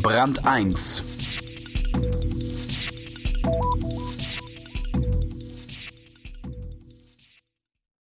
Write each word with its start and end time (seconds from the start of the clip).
Brand 0.00 0.46
1 0.46 1.02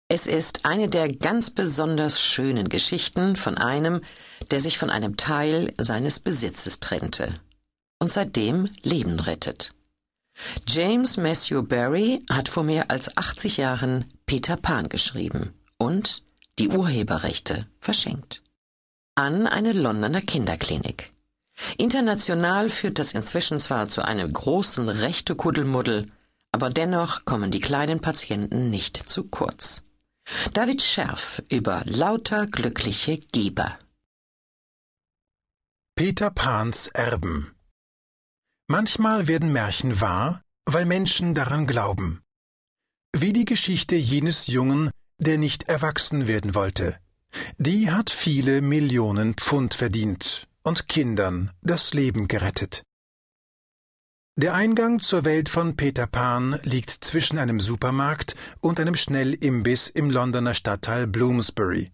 Es 0.09 0.27
ist 0.27 0.65
eine 0.65 0.89
der 0.89 1.09
ganz 1.09 1.51
besonders 1.51 2.23
schönen 2.23 2.71
Geschichten 2.71 3.37
von 3.37 3.59
einem, 3.59 4.01
der 4.51 4.63
sich 4.63 4.79
von 4.79 4.89
einem 4.89 5.19
Teil 5.19 5.75
seines 5.79 6.21
Besitzes 6.21 6.81
trennte 6.81 7.29
und 8.01 8.11
seitdem 8.11 8.69
Leben 8.83 9.21
rettet. 9.21 9.75
James 10.67 11.19
Matthew 11.19 11.65
Barry 11.65 12.25
hat 12.31 12.49
vor 12.49 12.65
mehr 12.65 12.91
als 12.91 13.15
80 13.17 13.59
Jahren 13.59 14.07
Peter 14.25 14.57
Pan 14.57 14.89
geschrieben 14.89 15.53
und 15.77 16.23
die 16.59 16.69
Urheberrechte 16.69 17.67
verschenkt. 17.79 18.43
An 19.17 19.47
eine 19.47 19.73
Londoner 19.73 20.23
Kinderklinik. 20.23 21.14
International 21.79 22.69
führt 22.69 22.99
das 22.99 23.13
inzwischen 23.13 23.61
zwar 23.61 23.89
zu 23.89 24.03
einem 24.03 24.33
großen 24.33 24.89
Rechte-Kuddelmuddel, 24.89 26.07
aber 26.53 26.71
dennoch 26.71 27.25
kommen 27.25 27.51
die 27.51 27.61
kleinen 27.61 28.01
Patienten 28.01 28.71
nicht 28.71 28.97
zu 28.97 29.25
kurz. 29.25 29.83
David 30.53 30.83
Scherf 30.83 31.43
über 31.51 31.83
lauter 31.85 32.47
glückliche 32.47 33.19
Geber. 33.19 33.79
Peter 35.97 36.31
Pans 36.31 36.89
Erben 36.89 37.53
Manchmal 38.67 39.29
werden 39.29 39.53
Märchen 39.53 40.01
wahr, 40.01 40.43
weil 40.65 40.87
Menschen 40.87 41.35
daran 41.35 41.67
glauben. 41.67 42.23
Wie 43.15 43.33
die 43.33 43.45
Geschichte 43.45 43.95
jenes 43.95 44.47
Jungen, 44.47 44.91
der 45.19 45.39
nicht 45.39 45.65
erwachsen 45.65 46.27
werden 46.27 46.55
wollte. 46.55 46.99
Die 47.59 47.91
hat 47.91 48.11
viele 48.11 48.63
Millionen 48.63 49.35
Pfund 49.35 49.75
verdient 49.75 50.49
und 50.65 50.89
Kindern 50.89 51.51
das 51.63 51.95
Leben 51.95 52.27
gerettet. 52.27 52.83
Der 54.37 54.55
Eingang 54.55 54.99
zur 54.99 55.25
Welt 55.25 55.49
von 55.49 55.77
Peter 55.77 56.09
Pan 56.09 56.59
liegt 56.65 56.91
zwischen 56.91 57.39
einem 57.39 57.61
Supermarkt 57.61 58.35
und 58.61 58.81
einem 58.81 58.97
Schnellimbiss 58.97 59.89
im 59.89 60.11
Londoner 60.11 60.55
Stadtteil 60.55 61.07
Bloomsbury. 61.07 61.93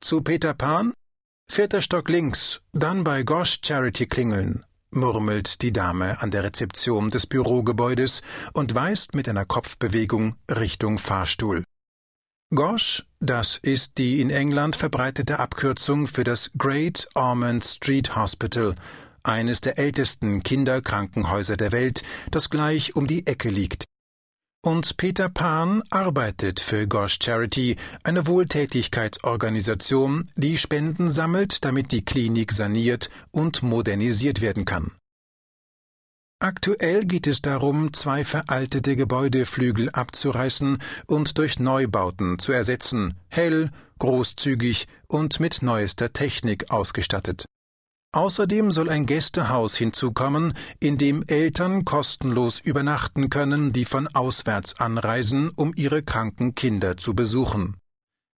Zu 0.00 0.20
Peter 0.20 0.54
Pan? 0.54 0.92
Vierter 1.50 1.82
Stock 1.82 2.08
links, 2.08 2.60
dann 2.72 3.02
bei 3.02 3.24
Gosh 3.24 3.60
Charity 3.64 4.06
klingeln, 4.06 4.64
murmelt 4.90 5.60
die 5.62 5.72
Dame 5.72 6.20
an 6.22 6.30
der 6.30 6.44
Rezeption 6.44 7.10
des 7.10 7.26
Bürogebäudes 7.26 8.22
und 8.52 8.74
weist 8.74 9.14
mit 9.14 9.28
einer 9.28 9.44
Kopfbewegung 9.44 10.36
Richtung 10.48 10.98
Fahrstuhl. 10.98 11.64
Gosh, 12.54 13.04
das 13.18 13.56
ist 13.56 13.98
die 13.98 14.20
in 14.20 14.30
England 14.30 14.76
verbreitete 14.76 15.40
Abkürzung 15.40 16.06
für 16.06 16.22
das 16.22 16.52
Great 16.56 17.08
Ormond 17.14 17.64
Street 17.64 18.14
Hospital, 18.14 18.76
eines 19.24 19.60
der 19.60 19.76
ältesten 19.76 20.44
Kinderkrankenhäuser 20.44 21.56
der 21.56 21.72
Welt, 21.72 22.04
das 22.30 22.50
gleich 22.50 22.94
um 22.94 23.08
die 23.08 23.26
Ecke 23.26 23.48
liegt. 23.48 23.86
Und 24.64 24.96
Peter 24.96 25.28
Pan 25.28 25.82
arbeitet 25.90 26.60
für 26.60 26.86
Gosh 26.86 27.18
Charity, 27.20 27.74
eine 28.04 28.28
Wohltätigkeitsorganisation, 28.28 30.30
die 30.36 30.56
Spenden 30.56 31.10
sammelt, 31.10 31.64
damit 31.64 31.90
die 31.90 32.04
Klinik 32.04 32.52
saniert 32.52 33.10
und 33.32 33.64
modernisiert 33.64 34.40
werden 34.40 34.64
kann. 34.64 34.92
Aktuell 36.44 37.06
geht 37.06 37.26
es 37.26 37.40
darum, 37.40 37.94
zwei 37.94 38.22
veraltete 38.22 38.96
Gebäudeflügel 38.96 39.88
abzureißen 39.88 40.76
und 41.06 41.38
durch 41.38 41.58
Neubauten 41.58 42.38
zu 42.38 42.52
ersetzen, 42.52 43.14
hell, 43.28 43.70
großzügig 43.98 44.86
und 45.06 45.40
mit 45.40 45.62
neuester 45.62 46.12
Technik 46.12 46.70
ausgestattet. 46.70 47.46
Außerdem 48.12 48.72
soll 48.72 48.90
ein 48.90 49.06
Gästehaus 49.06 49.74
hinzukommen, 49.74 50.52
in 50.80 50.98
dem 50.98 51.24
Eltern 51.28 51.86
kostenlos 51.86 52.60
übernachten 52.60 53.30
können, 53.30 53.72
die 53.72 53.86
von 53.86 54.06
auswärts 54.08 54.78
anreisen, 54.78 55.50
um 55.56 55.72
ihre 55.74 56.02
kranken 56.02 56.54
Kinder 56.54 56.98
zu 56.98 57.14
besuchen. 57.14 57.78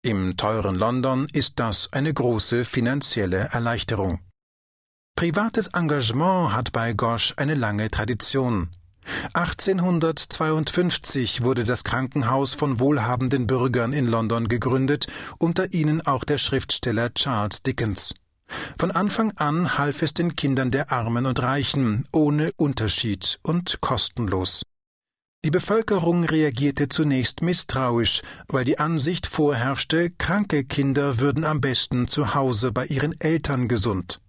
Im 0.03 0.36
teuren 0.36 0.76
London 0.76 1.26
ist 1.32 1.59
das 1.59 1.92
eine 1.92 2.14
große 2.14 2.66
finanzielle 2.66 3.48
Erleichterung. 3.50 4.20
Privates 5.16 5.69
Engagement 5.69 6.53
hat 6.53 6.72
bei 6.72 6.93
Gosch 6.93 7.32
eine 7.38 7.54
lange 7.54 7.91
Tradition. 7.91 8.69
1852 9.32 11.43
wurde 11.43 11.65
das 11.65 11.84
Krankenhaus 11.84 12.53
von 12.53 12.81
wohlhabenden 12.81 13.47
Bürgern 13.47 13.94
in 13.94 14.06
London 14.06 14.47
gegründet, 14.47 15.06
unter 15.38 15.72
ihnen 15.72 16.06
auch 16.06 16.22
der 16.22 16.37
Schriftsteller 16.37 17.15
Charles 17.15 17.62
Dickens. 17.62 18.12
Von 18.78 18.91
Anfang 18.91 19.32
an 19.37 19.78
half 19.78 20.03
es 20.03 20.12
den 20.12 20.37
Kindern 20.37 20.71
der 20.71 20.93
Armen 20.93 21.25
und 21.25 21.41
Reichen, 21.41 22.06
ohne 22.12 22.50
Unterschied 22.59 23.38
und 23.43 23.81
kostenlos. 23.81 24.65
Die 25.47 25.50
Bevölkerung 25.50 26.25
reagierte 26.25 26.91
zunächst 26.91 27.41
misstrauisch, 27.41 28.21
weil 28.48 28.66
die 28.66 28.78
Ansicht 28.78 29.27
vorherrschte, 29.27 30.10
kranke 30.10 30.65
Kinder 30.65 31.21
würden 31.21 31.44
am 31.44 31.62
besten 31.62 32.06
zu 32.06 32.34
Hause 32.34 32.71
bei 32.71 32.84
ihren 32.84 33.19
Eltern 33.19 33.66
gesund. 33.66 34.21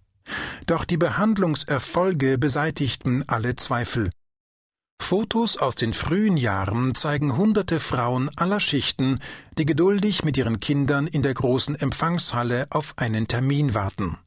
Doch 0.67 0.83
die 0.83 0.97
Behandlungserfolge 0.97 2.37
beseitigten 2.37 3.23
alle 3.27 3.55
Zweifel. 3.55 4.11
Fotos 5.01 5.55
aus 5.55 5.75
den 5.75 5.93
frühen 5.93 6.35
Jahren 6.35 6.93
zeigen 6.93 7.37
hunderte 7.37 7.79
Frauen 7.79 8.29
aller 8.35 8.59
Schichten, 8.59 9.19
die 9.57 9.65
geduldig 9.65 10.25
mit 10.25 10.35
ihren 10.35 10.59
Kindern 10.59 11.07
in 11.07 11.21
der 11.21 11.33
großen 11.33 11.75
Empfangshalle 11.75 12.67
auf 12.69 12.95
einen 12.97 13.29
Termin 13.29 13.73
warten. 13.73 14.17